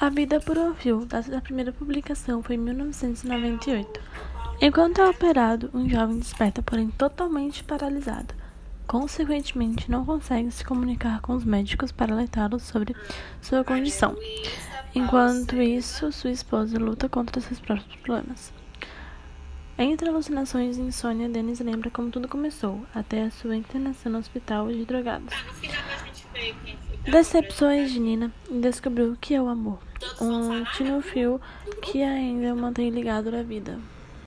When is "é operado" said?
5.02-5.68